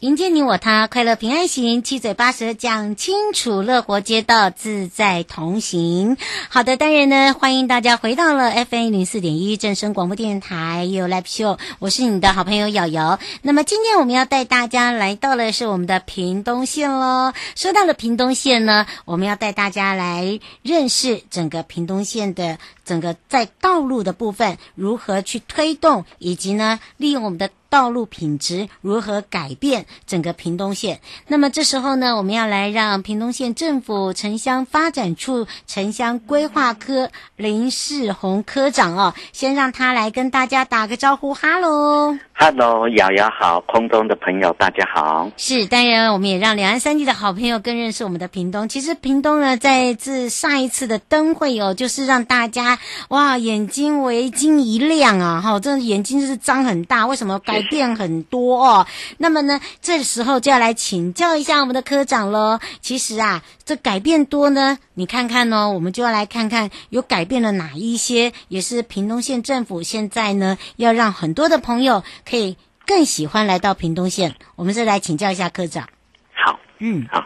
[0.00, 6.16] 迎接你我他，快乐平安行，七嘴八舌讲清楚，乐活街道自在同行。
[6.48, 13.18] 好的，当然呢，欢迎大家回到了 FM 零四点一正声广播电台有 Live Show，我是你的好朋友瑶瑶。
[13.42, 17.32] 那么今天我们要带大家来到的是我们的屏东县喽。
[17.56, 27.50] 说到了屏东县呢，我们要带大家来认识整个屏东县的整个在道路的部分如何去推动，以及呢，利用我们的。
[27.70, 31.00] 道路品质如何改变整个屏东县？
[31.26, 45.30] 那么这时候呢，我们要来让屏东县政府城乡发展处城乡规划科林世宏科长哦，先让他来跟大家打个招呼，哈喽，哈喽，瑶瑶好，空中的朋友大家好。
[45.36, 48.66] 是，当然我们也让两岸三地的好朋友更认识我们的屏东。
[48.66, 57.57] 其实屏东呢，在自上一次的灯会哦，就是让大家哇眼睛为之一亮啊，哈，这眼睛就是张很大，为什么改？
[57.60, 58.86] 改变很多哦，
[59.18, 62.58] 那么呢，这时候就要来请教一下我们的科长喽。
[62.80, 74.34] 其实啊，这改变多呢，你看看哦，我们就要来看看有改变了哪一些，也是屏东县政府现在呢要让很多的朋友可以更喜欢来到屏东县。
[74.56, 75.88] 我们是来请教一下科长。
[76.32, 77.24] 好，嗯，好，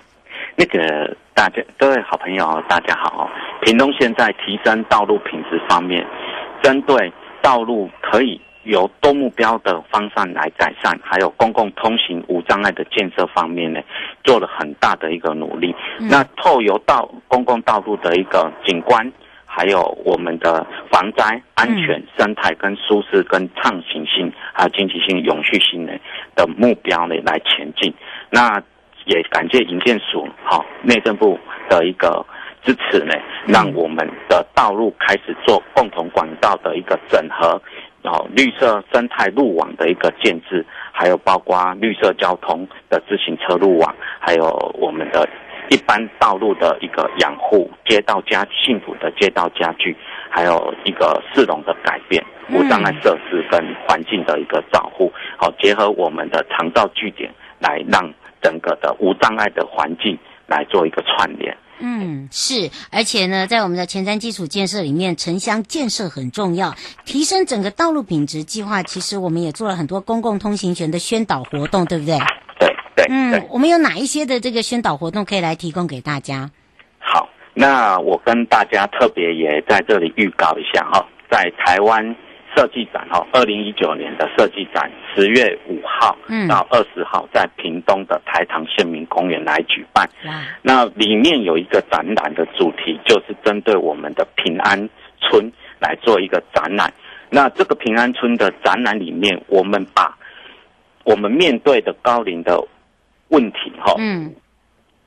[0.57, 3.29] 那个大家各位好朋友，大家好。
[3.65, 6.07] 屏东县在提升道路品质方面，
[6.63, 8.41] 针对道路可以。
[8.65, 13.81] 有多目标的方向来改善，还有公共通行无障碍的建设方面呢，
[14.23, 15.75] 做了很大的一个努力。
[15.99, 19.13] 嗯、那透由道公共道路的一个景观，
[19.45, 25.93] 还有我们的防灾、安全、嗯、生态跟舒适、跟畅行性，还有经济性、永续性呢
[26.37, 27.93] 的目标呢来前进。
[28.31, 28.63] 那
[29.07, 31.37] 也感谢营建署、好内政部
[31.69, 32.25] 的一个
[32.65, 33.13] 支持呢，
[33.49, 37.61] 让我们的道路开始做共同管道的一个整合。
[38.03, 45.29] 然后绿色生态路网的一个建制，还有包括绿色交通的自行车路网，还有我们的
[45.71, 49.97] 一般道路的一个养护，街道家幸福的街道家具，
[50.29, 57.31] 还有一个市容的改变，无障碍设施跟环境的一个照护，好结合我们的长照据点，
[57.61, 61.57] 来让整个的无障碍的环境来做一个串联。
[61.83, 68.83] 嗯，是，而且呢，在我们的前瞻基础建设里面，城乡建设很重要，提升整个道路品质计划。
[68.83, 72.17] 其实我们也做了很多公共通行权的宣导活动，对不对？
[72.61, 73.07] 对对。
[73.11, 76.51] 嗯，我们有哪一些的这个宣导活动可以来提供给大家？
[76.99, 82.15] 好，那我跟大家特别也在这里预告一下哈，在台湾。
[82.55, 86.17] 设计展哈，二零一九年的设计展，十月五号
[86.49, 90.09] 到二十号在屏东的台糖县民公园来举办。
[90.25, 90.31] 嗯、
[90.61, 96.93] 那里面有一个展览的主题，就是针对我们的平安村来做一个展览。
[97.31, 100.15] 那这个平安村的展览里面，我们把
[101.05, 102.63] 我们面对的高龄的
[103.29, 104.35] 问题哈，嗯，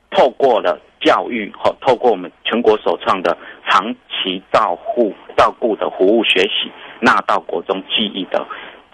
[0.10, 3.38] 透过了教育哈，透过我们全国首创的
[3.70, 6.72] 长期照护照顾的服务学习。
[7.00, 8.46] 纳到国中记忆的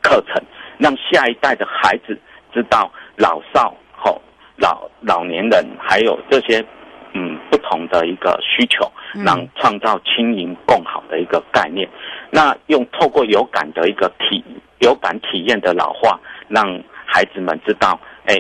[0.01, 0.43] 课程，
[0.77, 2.19] 让下一代的孩子
[2.53, 3.73] 知道老少
[4.03, 4.19] 哦
[4.57, 6.65] 老老年人还有这些
[7.13, 8.91] 嗯不同的一个需求，
[9.23, 11.87] 让创造轻盈共好的一个概念。
[12.31, 14.43] 那用透过有感的一个体
[14.79, 18.35] 有感体验的老化，让孩子们知道，哎，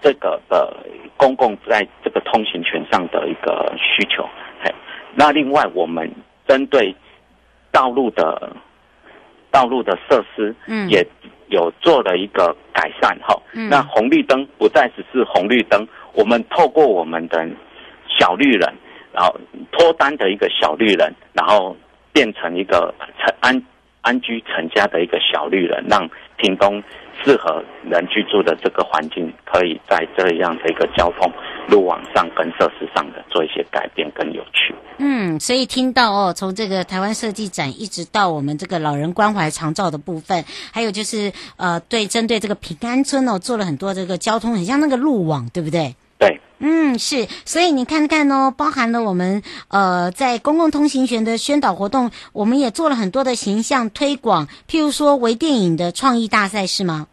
[0.00, 0.76] 这个的
[1.16, 4.28] 公共在这个通行权上的一个需求。
[4.62, 4.72] 嘿，
[5.14, 6.10] 那另外我们
[6.46, 6.94] 针对
[7.72, 8.50] 道路的。
[9.50, 11.06] 道路的设施，嗯，也
[11.48, 13.34] 有做了一个改善哈。
[13.52, 17.48] 嗯，那红绿灯不再只是红绿灯，我们透过我们的
[18.18, 18.72] 小绿人，
[19.12, 19.34] 然后
[19.72, 21.76] 脱单的一个小绿人，然后
[22.12, 23.62] 变成一个成安
[24.02, 26.08] 安居成家的一个小绿人，让
[26.40, 26.82] 屏东
[27.22, 31.30] 适合人居住的这个环境，可以在这样的一个交通
[31.68, 34.74] 路网上跟设施上的做一些改变跟有趣。
[34.98, 45.94] 嗯，所以听到哦，从这个台湾设计展一直到我们这个老人关怀长照的部分，还有就是呃，对针对这个平安村哦，做了很多这个交通，很像那个路网，对不对？
[46.18, 57.06] 对嗯，是，所以你看看哦，包含了我们呃在公共通行权的宣导活动，我们也做了很多的形象推广，譬如说微电影的创意大赛是吗？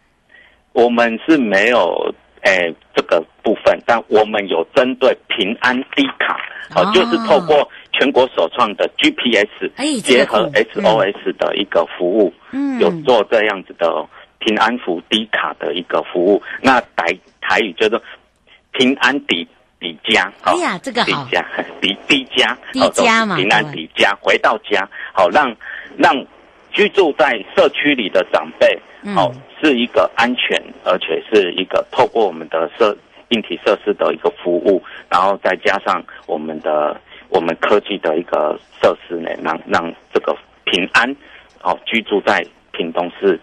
[0.73, 6.37] 我们是没有诶这个部分，但我们有针对平安低卡，
[6.75, 9.71] 哦、呃，就是透过全国首创的 GPS
[10.03, 14.05] 结合 SOS 的一个服务，嗯，有做这样子的
[14.39, 16.43] 平安符低卡的一个服务。
[16.61, 17.99] 那台台语叫做
[18.77, 19.47] 平安抵
[19.79, 21.45] 抵家，哎呀，这个好，抵家
[21.81, 25.55] 抵抵家， 抵家嘛，平安抵家，回到家，好让
[25.97, 26.13] 让
[26.71, 28.79] 居住在社区里的长辈，
[29.15, 29.41] 好、嗯。
[29.59, 32.95] 是一个安全，而且是一个透过我们的设
[33.29, 36.95] 硬体设施的一个服务，然后再加上我们的
[37.29, 41.11] 我们科技的一个设施呢，让让这个平安
[41.63, 43.39] 哦居住在屏东市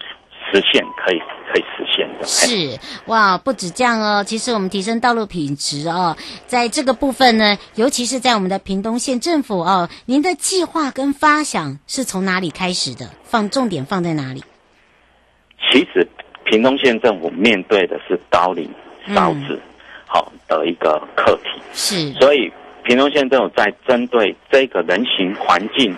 [0.53, 1.21] 实现可以
[1.55, 2.27] 可以实现的。
[2.27, 6.17] 是哇，不止这样哦，其实我们提升道路品质哦，
[6.49, 13.09] 在这个部分呢，尤其是在我们的屏东县政府哦，您的计划跟发想是从哪里开始的？
[13.23, 14.43] 放重点放在哪里？
[15.71, 16.07] 其实，
[16.45, 18.69] 屏东县政府面对的是高龄
[19.15, 19.61] 少子，
[20.07, 21.63] 好的一个课题。
[21.73, 22.53] 是，所以
[22.83, 25.97] 屏东县政府在针对这个人行环境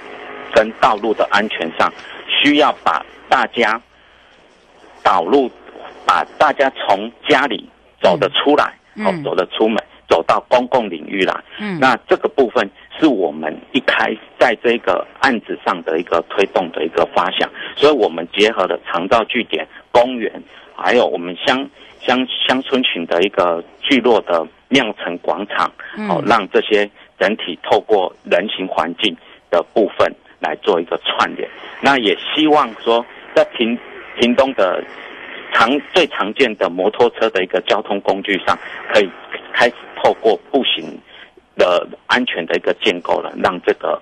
[0.55, 1.91] 跟道路的安全上，
[2.43, 3.81] 需要把大家
[5.07, 5.49] 导入，
[6.05, 7.69] 把大家从家里
[8.03, 8.65] 走得出来，
[8.97, 11.33] 哦、嗯、走得出门，走到公共领域来。
[11.61, 12.69] 嗯，那这个部分。
[12.99, 20.33] 是我们一开在这个案子上的一个推动的一个发想，所以我们结合了长照据点、公园，
[20.75, 21.69] 还有我们乡
[22.01, 25.71] 乡乡村群的一个聚落的酿成广场，
[26.09, 29.15] 哦，让这些整体透过人行环境
[29.51, 30.11] 的部分
[30.41, 31.47] 来做一个串联。
[31.83, 33.05] 那也希望说，
[33.35, 33.79] 在屏
[34.21, 34.83] 屏东的
[35.53, 38.59] 常最常见的摩托车的一个交通工具上，
[38.93, 39.11] 可以
[39.53, 40.99] 开始透过步行。
[41.59, 43.99] 的安全的一个建构了，让这个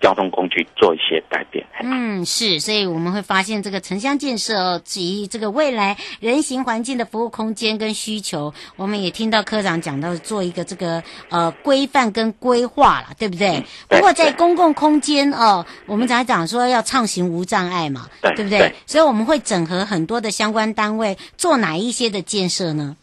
[0.00, 1.64] 交通工具做一些改变。
[1.82, 13.58] 嗯，是，所以我们会发现这个城乡建设及这个未来人行环境的服务空间跟需求，我们也听到科长讲到做一个这个呃规范跟规划了，对不对？
[13.58, 18.74] 嗯、对，不过在公共空间哦，我们才讲说要畅行无障碍嘛，对，对不对，对？
[18.86, 22.96] 所以我们会整合很多的相关单位做哪一些的建设呢？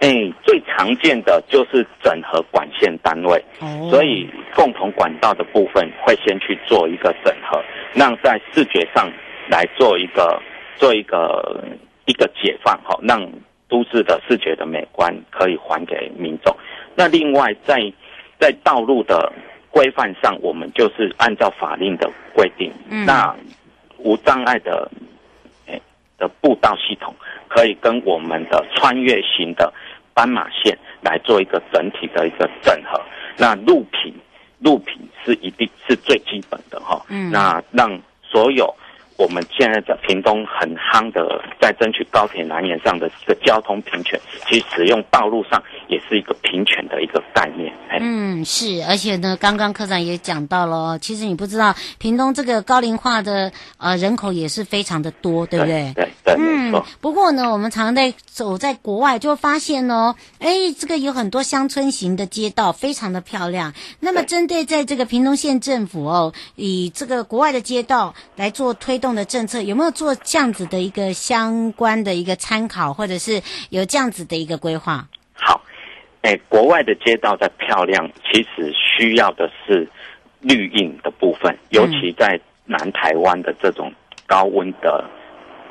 [0.00, 3.44] 哎，最常见的就是整合管线单位，
[3.90, 7.60] 所以共同管道的部分会先去做一个整合，
[7.94, 9.10] 让在视觉上
[9.48, 10.40] 来做一个
[10.76, 11.64] 做一个
[12.04, 13.28] 一个解放，好，让
[13.68, 16.56] 都市的视觉的美观可以还给民众。
[16.94, 17.92] 那另外在
[18.38, 19.32] 在道路的
[19.68, 22.72] 规范上，我们就是按照法令的规定，
[23.04, 23.34] 那
[23.98, 25.17] 无障碍的哎
[26.18, 27.14] 的步道系统
[27.48, 29.72] 可以跟我们的穿越型的。
[30.14, 33.00] 斑马线来做一个整体的一个整合，
[33.36, 34.12] 那路平，
[34.58, 37.00] 路平是一定是最基本的哈。
[37.08, 37.88] 嗯，那让
[38.20, 38.74] 所有。
[39.18, 47.74] 我们现在的屏东很夯的，在争取高铁南延上的这个交通平权，其实使用道路上也是一个平权的一个概念。
[47.98, 55.92] 嗯，是，而且呢，刚刚科长也讲到了，其实你不知道，屏东这个高龄化的呃人口也是非常的多，对不对？
[55.96, 56.86] 对对，对，嗯，没错。
[57.00, 63.74] 不过呢，我们常常在走在国外，就会发现哦，哎，这个有很多乡村型的街道，非常的漂亮。
[63.98, 69.07] 那么，针对在这个屏东县政府哦，以这个国外的街道来做推动。
[69.14, 75.06] 的政策有没有做这样子的一个相关的一个参考，或者是有这样子的一个规划？
[75.34, 75.60] 好，
[76.22, 79.88] 哎，国外的街道在漂亮，其实需要的是
[80.40, 83.92] 绿荫的部分，尤其在南台湾的这种
[84.26, 85.04] 高温的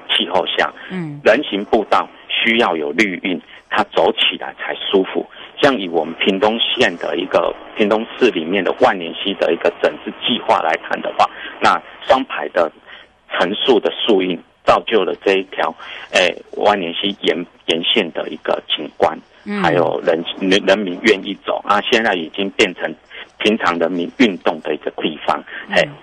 [0.10, 5.26] 气候下，嗯，人行步道需要有绿荫，它走起来才舒服。
[5.62, 11.30] 像以我们屏东县的一个屏东市里面的万年溪的一个整治计划来谈的话，
[11.62, 12.72] 那双排的。
[13.28, 15.74] 横竖的树荫造就了这一条，
[16.12, 22.94] 诶，万年溪沿沿线的一个景观，嗯、还有人人人民愿意走啊，现在已经变成
[23.38, 25.42] 平常人民运动的一个地方。
[25.70, 25.94] 哎、嗯，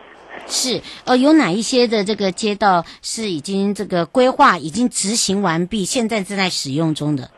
[0.47, 7.29] 是，呃，有哪一些的这个街道是已经这个规划已经执行完毕，现在正在使用中的？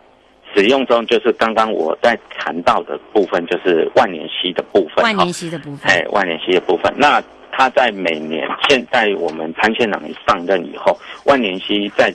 [0.54, 5.04] 使用中就是刚刚我在谈到的部分，就是万年溪的部分。
[5.04, 7.22] 万年溪的部分，哎，万年溪的部分，那。
[7.58, 10.94] 他在每年，现在我们潘县长上任以后，
[11.25, 12.12] 万年溪在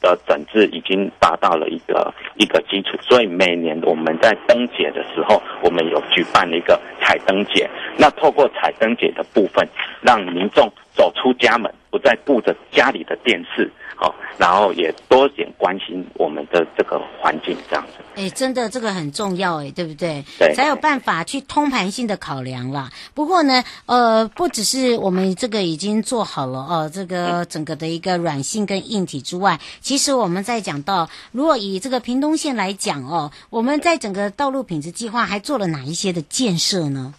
[0.00, 7.68] 的整治已经达到了一个一个基础，所以每年我们在灯节的时候，我们有举办了一个彩灯节。
[7.96, 9.66] 那透过彩灯节的部分，
[10.00, 18.02] 让民众走出家门，不再顾着家里的电视，好，然后也多点关心我们的这个环境，这样子。
[18.14, 20.24] 哎，真的这个很重要，哎，对不对？
[20.38, 22.90] 对，才有办法去通盘性的考量啦。
[23.12, 37.12] 不过呢，呃，不只是我们这个已经做好了哦，这个整个的一个软性跟硬体之外，其实我们在讲到，如果以这个屏东县来讲哦，我们在整个道路品质计划还做了哪一些的建设呢？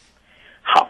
[0.64, 0.90] 好，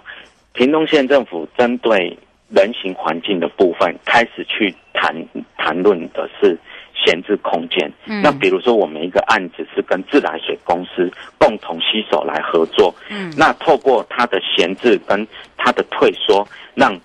[0.53, 2.17] 屏东县政府针对
[2.55, 5.15] 人行环境的部分，开始去谈
[5.57, 6.57] 谈论的是。
[7.05, 16.97] 闲置空间，嗯，那比如说我们一个案子是跟自来水公司共同携手来合作，嗯，那透过它的闲置跟它的退缩，让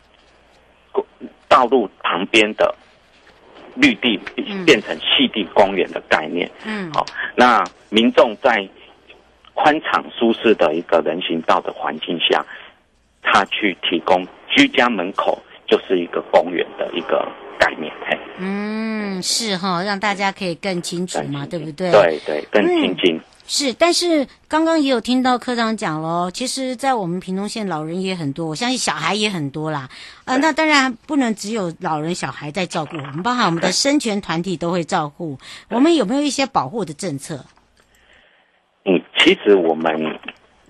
[1.48, 2.72] 道路旁边的
[3.74, 4.20] 绿地
[4.64, 8.68] 变成细地公园的概念，嗯，好，那民众在
[9.54, 12.44] 宽敞舒适的一个人行道的环境下，
[13.22, 17.26] 他去提供居家门口就是一个公园的一个。
[17.60, 17.92] 概念，
[18.38, 21.90] 嗯，是哈，让大家可以更清楚嘛，对不对？
[21.90, 23.20] 对对，更亲近、嗯。
[23.48, 29.88] 是，但是刚刚也有听到科长讲喽，其实，在我们屏东县老人也很多，我相信小孩也很多啦。
[30.24, 35.36] 啊、呃，那当然不能只有老人小孩在照顾，我们包含我们的生权团体都会照顾。
[35.68, 37.44] 我们有没有一些保护的政策？
[38.84, 40.16] 嗯，其实我们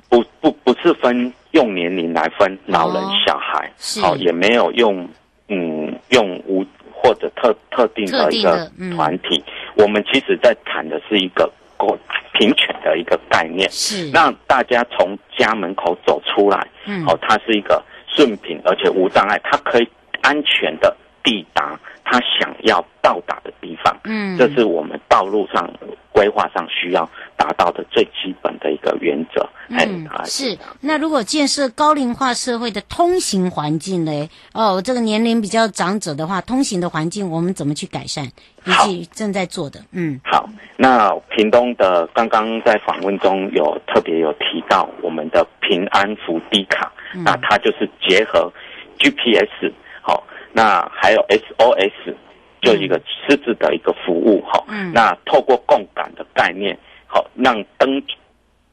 [0.09, 5.09] 不不不是分用年龄来分老人小孩，好，也没有用
[5.49, 6.65] 嗯用无。
[7.01, 11.97] 或者特特定的一个团体，嗯、我们其实在谈的是一个公
[12.33, 14.11] 平权的一个概念，是。
[14.11, 19.89] 让大家从家门口走出来，嗯，哦，它是一个顺平而且无障碍，它可以
[20.23, 25.73] 安全的抵达他想要到达的地方，嗯，这是我们道路上
[26.19, 29.49] 规划上需要达到的最基本的一个原则。
[29.69, 30.59] 嗯，是。
[30.81, 34.29] 那如果建设高龄化社会的通行环境呢？
[34.53, 38.25] 哦，这个年龄比较长者的话，通行的环境我们怎么去改善？
[38.65, 39.79] 以及正在做的。
[39.93, 40.49] 嗯，好。
[40.77, 48.53] 那屏东的刚刚在访问中有特别有提到我们的平安福低卡，嗯、那它就是结合
[48.99, 49.73] GPS，
[50.03, 52.15] 好，那还有 SOS，
[52.61, 58.03] 就一个实质的一个服务，好，嗯，那透过共感的概念，好，让灯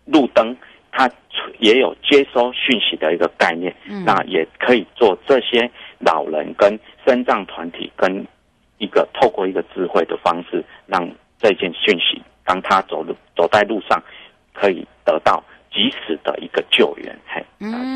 [0.05, 0.55] 路灯。
[0.97, 1.11] 它
[1.59, 8.25] 也有接收讯息的一个概念，嗯，那也可以做这些老人跟身障团体跟
[8.77, 11.05] 一个透过一个智慧的方式，让
[11.37, 14.01] 这件讯息当他走路走在路上，
[14.53, 15.43] 可以得到。
[15.69, 17.94] 及时的一个救援，嘿，嗯，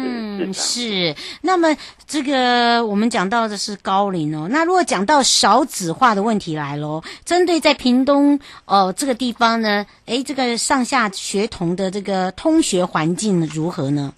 [0.54, 1.16] 是。
[1.42, 1.76] 那么
[2.08, 14.14] 这个我们讲到的是高龄哦，那如果讲到少子化的问题来喽，针对在屏东哦这个地方呢，诶，这个上下学童的这个通学环境如何呢？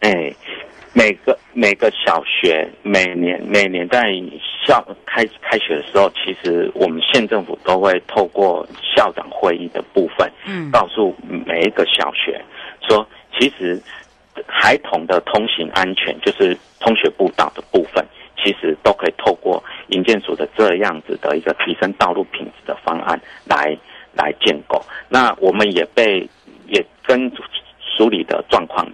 [0.00, 0.34] 哎，
[0.92, 4.04] 每个每个小学每年每年在
[4.66, 8.66] 校开开学的时候，其实我们县政府都会透过
[8.96, 11.14] 校长会议的部分，嗯，告诉
[11.46, 12.42] 每一个小学。
[12.86, 13.06] 说，
[13.38, 13.82] 其实
[14.46, 18.04] 孩童的通行安全，就是通学步道的部分，
[18.36, 23.76] 其实都可以透过营建署的这样子的一个提升道路品质的方案来
[24.12, 24.82] 来建构。
[25.08, 26.28] 那我们也被
[26.66, 27.30] 也跟
[27.78, 28.86] 署里的状况，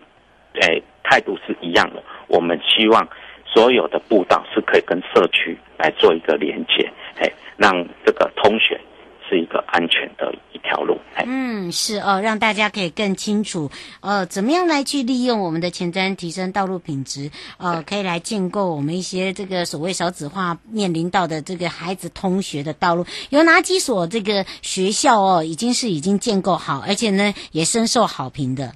[0.60, 2.02] 诶态度是一样的。
[2.26, 3.08] 我们希望
[3.46, 8.80] 所有的步道是可以跟社区来做一个连接，诶，让这个通学。
[9.28, 11.00] 是一个安全的一条路。
[11.26, 23.04] 嗯，是哦，让大家可以更清楚，呃，怎么样来去利用我们的前瞻提升道路品质，呃，可以来建构我们一些这个所谓少子化面临到的这个孩子通学的道路。
[23.30, 28.72] 有哪几所这个学校哦，已经是已经建构好，而且呢也深受好评的。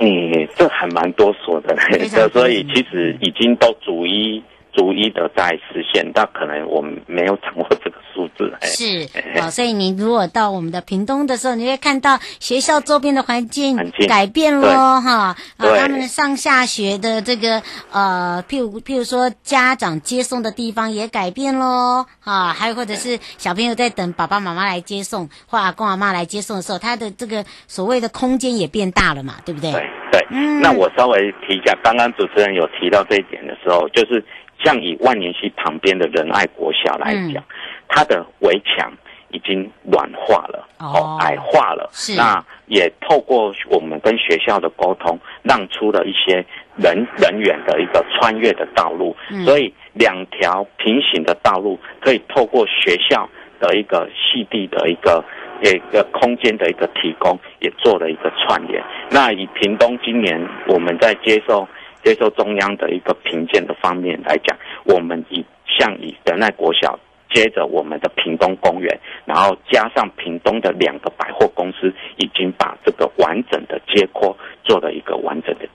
[0.00, 0.08] 嗯，
[0.56, 1.76] 这还蛮多所的，
[2.32, 4.42] 所以其实已经都逐一。
[4.72, 8.52] 逐一的在实现，但可能我们没有掌握这个数字。
[8.62, 9.08] 是，
[9.40, 13.76] 好，所以你如果到我们的屏东的时候，你会看到学校周边的环境
[14.08, 29.72] 改变喽，哈，啊，他们的上下学的这个呃，譬如譬如说家长接送的地方也改变喽，啊，还有或者是小朋友在等爸爸妈妈来接送，或阿公阿妈来接送的时候，他的这个所谓的空间也变大了嘛，对不对？
[29.72, 34.24] 对对，嗯，那我稍微提一下，刚刚主持人有提到这一点的时候，就是。
[34.62, 37.54] 像以万年溪旁边的仁爱国小来讲，嗯、
[37.88, 38.92] 它的围墙
[39.30, 41.88] 已经软化了，哦，矮化了。
[41.92, 42.16] 是。
[42.16, 46.44] 那也透过我们跟学校的沟通，让出了一些
[46.76, 49.16] 人人员的一个穿越的道路。
[49.30, 53.28] 嗯、所以两条平行的道路可以透过学校
[53.60, 55.24] 的一个细地的一个
[55.62, 58.82] 一个空间的一个提供，也做了一个串联。
[59.10, 61.68] 那以屏东今年我们在接受。
[62.08, 66.98] 接受中央的一个评鉴的方面来讲，我们以像以德奈国小。
[67.30, 74.34] 接着我们的屏东公园，然后加上屏东的两个百货公司，已经把这个完整的街廓
[74.64, 75.67] 做了一个完整的。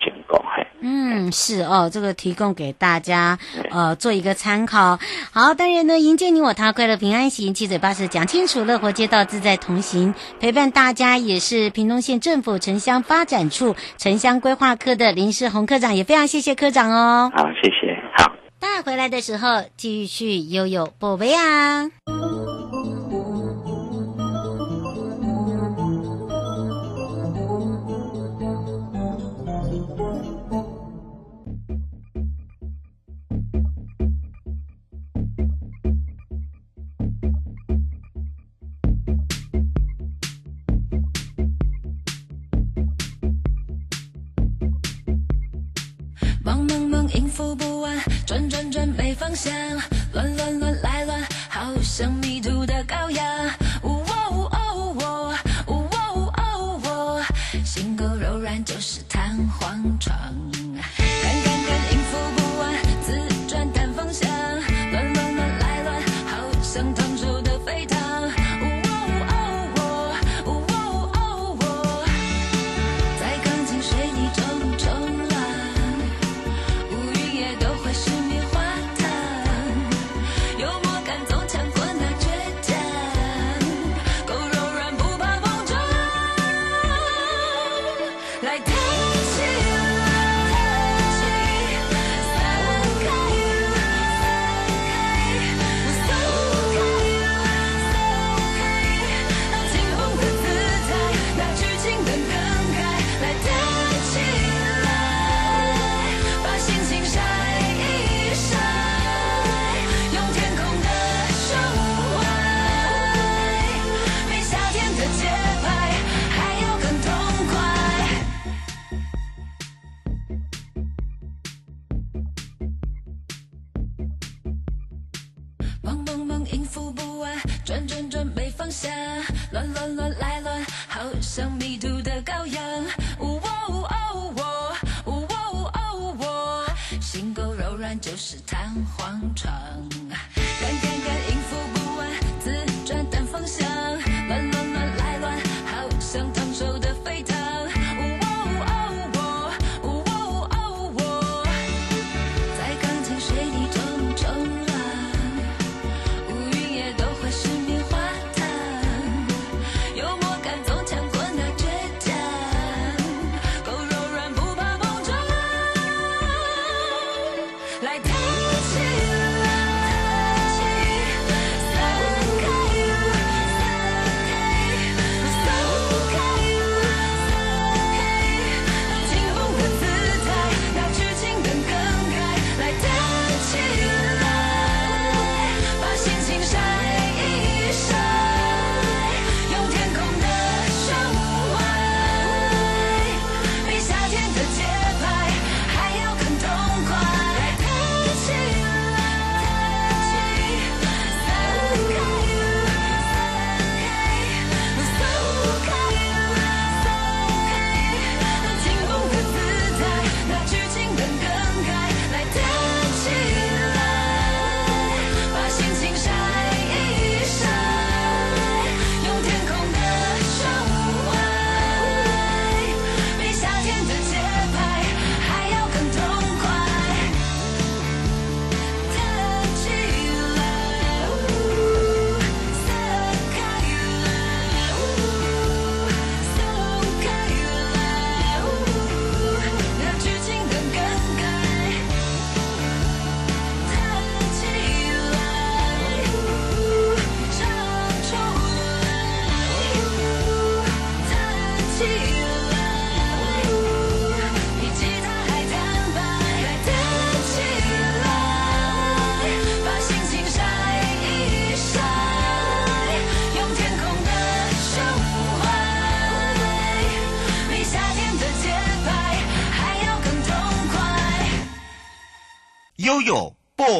[0.85, 3.39] 嗯，是哦，这个提供给大家
[3.71, 4.99] 呃做一个参考。
[5.31, 17.31] 好，当然呢，迎接你我他，快乐平安行，七嘴八舌讲清楚，乐活街道自在同行，陪伴大家也是屏东县政府城乡发展处城乡规划科的林世宏科长，也非常谢谢科长哦。
[17.33, 17.97] 好，谢谢。
[18.17, 18.33] 好。
[18.59, 21.89] 带回来的时候，继续悠悠宝贝啊。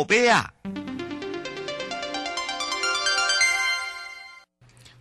[0.04, 0.54] 贝啊！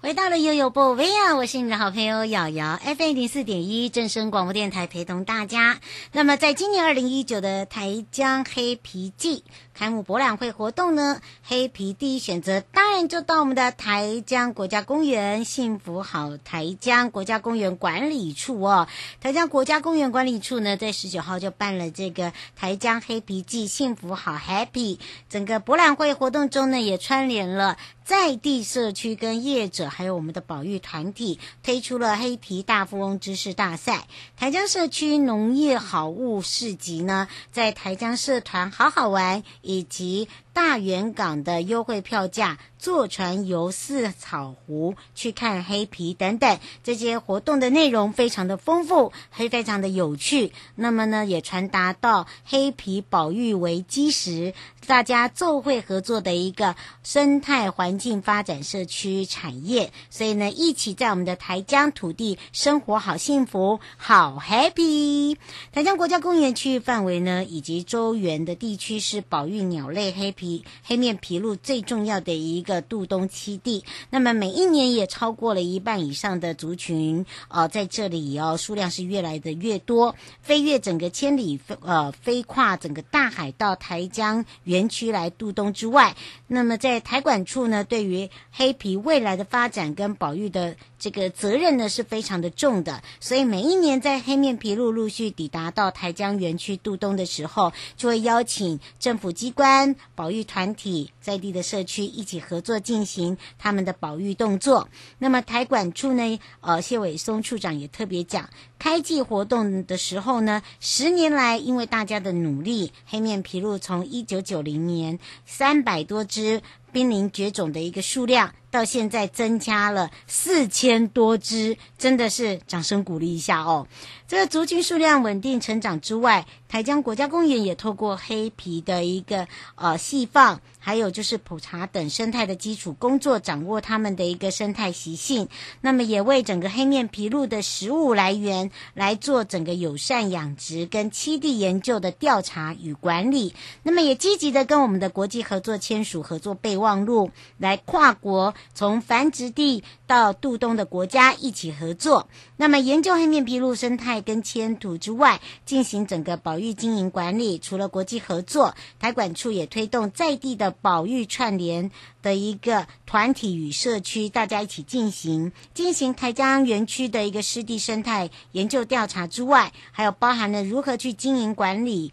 [0.00, 1.36] 回到了悠悠宝贝啊！
[1.36, 5.78] 我是你的好朋友瑶瑶，FM 四点一，正声广播电台，陪同大家。
[6.10, 9.44] 那么，在今年二零一九的台江黑皮记。
[9.74, 18.87] 开幕博览会活动呢，黑皮第一选择当然就到我们的台江国家公园幸福好台江国家公园管理处哦。
[19.20, 29.88] 台江国家公园管理处呢，在十九号就办了这个台江黑皮季幸福好 Happy 整个博览会活动中呢，也串联了在地社区跟业者。
[29.88, 34.06] 还有我们的保育团体推出了黑皮大富翁知识大赛，
[34.37, 40.29] 台江社区农业好物市集呢，在台江社团好好玩以及。
[40.52, 50.52] 大园港的优惠票价，坐船游四草湖，去看黑皮等等，这些活动的内容非常的丰富，还非常的有趣。
[50.74, 54.52] 那么呢，也传达到黑皮保育为基石，
[54.86, 59.90] 大家奏会合作的一个生态环境发展社区产业。
[60.10, 65.36] 所以呢，一起在我们的台江土地生活好幸福，好 happy。
[65.72, 70.41] 台江国家公园区域范围呢，以及周园的地区是保育鸟类黑皮。
[70.83, 90.76] 黑面琵鹭最重要的一个渡冬栖地，那么每一年也超过了一半以上的族群，呃，在这里哦，数量是越来的越多，飞越整个千里，呃，飞跨整个大海到台江园区来渡冬之外，那么在台管处呢，对于黑皮未来的发展跟保育的。
[91.02, 104.88] 这个责任呢是非常的重的，所以每一年在黑面琵鹭陆续抵达到台江园区渡冬的时候，就会邀请政府机关、保育团体在地的社区一起合作进行他们的保育动作。
[105.18, 116.62] 那么台管处呢，呃，谢伟松处长也特别讲，开季活动的时候呢，十年来因为大家的努力，黑面琵鹭从一九九零年三百多只。
[116.92, 123.87] 濒临绝种的一个数量，到现在增加了四千多只，真的是掌声鼓励一下哦。
[124.26, 135.48] 这个族群数量稳定成长之外，台江国家公园也透过黑皮的一个呃细放，还有就是普查等生态的基础工作，掌握它们的一个生态习性。
[135.82, 143.54] 那么也为整个黑面琵鹭的食物来源来做整个友善养殖跟栖地研究的调查与管理。
[143.82, 152.29] 那么也积极的跟我们的国际合作签署合作备忘录，来跨国从繁殖地到渡冬的国家一起合作。
[152.57, 154.22] 那么研究黑面琵鹭生态。
[154.22, 157.59] 跟迁徙之外，进行整个保育经营管理。
[157.59, 161.90] 除了国际合作，台管处也推动在地的保育串联
[162.22, 172.12] 的一个团体与社区，大家一起进行进行台江园区的一个湿地生态研究调查之外，还有包含了如何去经营管理。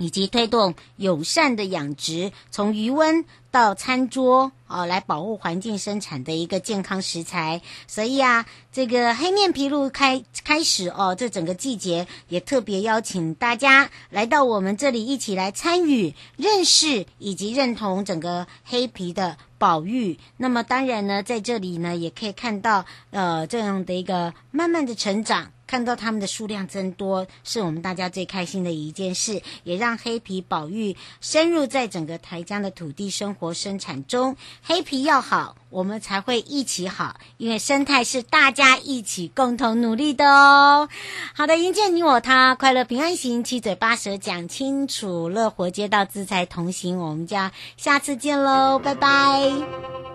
[0.00, 7.60] 以及推动友善的养殖，从鱼温到餐桌，哦，来保护环境生产的一个健康食材。
[7.86, 20.18] 所以啊，这个黑面琵鹭开开始哦，这整个季节也特别邀请大家来到我们这里，一起来参与、认识以及认同整个黑皮的保育。
[20.38, 25.52] 那么当然呢，在这里呢，也可以看到呃这样的一个慢慢的成长。
[25.70, 34.36] 看到他们的数量增多，是我们大家最开心的一件事，也让黑皮保育深入在整个台江的土地生活生产中。
[34.64, 40.88] 黑皮要好，我们才会一起好，因为生态是大家一起共同努力的哦。
[41.36, 46.98] 好的，迎接你我他，快乐平安行，七嘴八舌讲清楚，乐活街道自在同行。
[46.98, 50.09] 我们就要下次见喽，拜拜。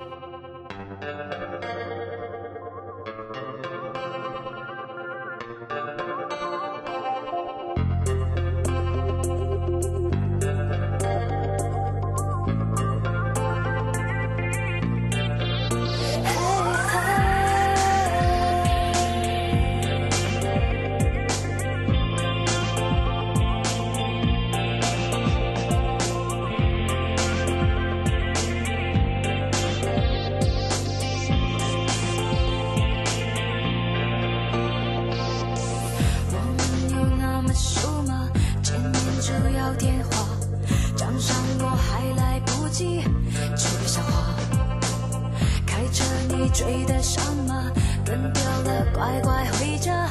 [47.43, 47.71] 吗
[48.03, 50.09] 断掉了乖乖回家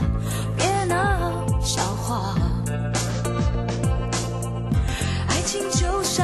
[0.57, 2.35] 别闹笑话。
[5.29, 6.24] 爱情就像